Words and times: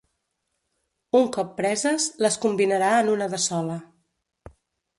Un 1.19 1.29
cop 1.35 1.51
preses, 1.59 2.07
les 2.27 2.39
combinarà 2.47 2.89
en 3.03 3.13
una 3.17 3.31
de 3.35 3.41
sola. 3.47 3.79